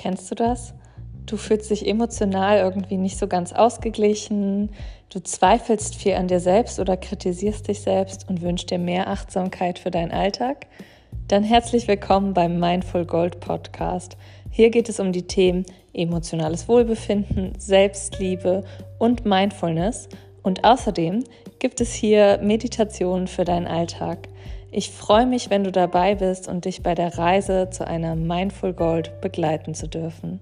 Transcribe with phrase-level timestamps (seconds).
[0.00, 0.72] Kennst du das?
[1.26, 4.70] Du fühlst dich emotional irgendwie nicht so ganz ausgeglichen,
[5.10, 9.78] du zweifelst viel an dir selbst oder kritisierst dich selbst und wünschst dir mehr Achtsamkeit
[9.78, 10.68] für deinen Alltag?
[11.28, 14.16] Dann herzlich willkommen beim Mindful Gold Podcast.
[14.48, 18.64] Hier geht es um die Themen emotionales Wohlbefinden, Selbstliebe
[18.98, 20.08] und Mindfulness.
[20.42, 21.24] Und außerdem
[21.58, 24.28] gibt es hier Meditationen für deinen Alltag.
[24.72, 28.72] Ich freue mich, wenn du dabei bist und dich bei der Reise zu einer Mindful
[28.72, 30.40] Gold begleiten zu dürfen.